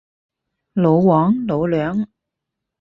[0.73, 2.07] 老黃，老梁